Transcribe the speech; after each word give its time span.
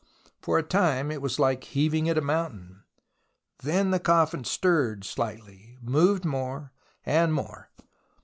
For 0.41 0.57
a 0.57 0.63
time 0.63 1.11
it 1.11 1.21
was 1.21 1.37
like 1.37 1.63
heaving 1.63 2.09
at 2.09 2.17
a 2.17 2.21
mountain, 2.21 2.85
then 3.59 3.91
the 3.91 3.99
coffin 3.99 4.43
stirred 4.43 5.03
slightly, 5.05 5.77
moved 5.79 6.25
more 6.25 6.71
and 7.05 7.31
more. 7.31 7.69